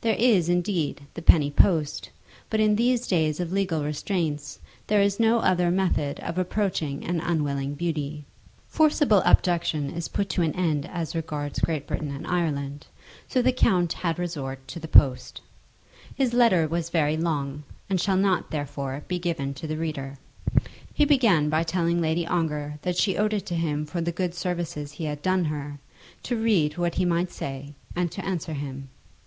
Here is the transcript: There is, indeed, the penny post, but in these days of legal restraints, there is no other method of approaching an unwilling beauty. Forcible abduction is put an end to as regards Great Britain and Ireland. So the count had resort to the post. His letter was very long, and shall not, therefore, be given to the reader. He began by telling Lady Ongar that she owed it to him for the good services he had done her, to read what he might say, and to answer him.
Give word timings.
There 0.00 0.16
is, 0.18 0.48
indeed, 0.48 1.02
the 1.12 1.20
penny 1.20 1.50
post, 1.50 2.08
but 2.48 2.58
in 2.58 2.76
these 2.76 3.06
days 3.06 3.38
of 3.38 3.52
legal 3.52 3.84
restraints, 3.84 4.58
there 4.86 5.02
is 5.02 5.20
no 5.20 5.40
other 5.40 5.70
method 5.70 6.18
of 6.20 6.38
approaching 6.38 7.04
an 7.04 7.20
unwilling 7.20 7.74
beauty. 7.74 8.24
Forcible 8.66 9.20
abduction 9.26 9.90
is 9.90 10.08
put 10.08 10.38
an 10.38 10.56
end 10.56 10.84
to 10.84 10.90
as 10.90 11.14
regards 11.14 11.58
Great 11.58 11.86
Britain 11.86 12.10
and 12.10 12.26
Ireland. 12.26 12.86
So 13.28 13.42
the 13.42 13.52
count 13.52 13.92
had 13.92 14.18
resort 14.18 14.66
to 14.68 14.80
the 14.80 14.88
post. 14.88 15.42
His 16.14 16.32
letter 16.32 16.66
was 16.66 16.88
very 16.88 17.18
long, 17.18 17.62
and 17.90 18.00
shall 18.00 18.16
not, 18.16 18.50
therefore, 18.50 19.04
be 19.06 19.18
given 19.18 19.52
to 19.52 19.66
the 19.66 19.76
reader. 19.76 20.16
He 20.94 21.04
began 21.04 21.50
by 21.50 21.62
telling 21.64 22.00
Lady 22.00 22.26
Ongar 22.26 22.78
that 22.80 22.96
she 22.96 23.18
owed 23.18 23.34
it 23.34 23.44
to 23.44 23.54
him 23.54 23.84
for 23.84 24.00
the 24.00 24.12
good 24.12 24.34
services 24.34 24.92
he 24.92 25.04
had 25.04 25.20
done 25.20 25.44
her, 25.44 25.78
to 26.22 26.40
read 26.40 26.78
what 26.78 26.94
he 26.94 27.04
might 27.04 27.30
say, 27.30 27.74
and 27.94 28.10
to 28.12 28.24
answer 28.24 28.54
him. 28.54 28.88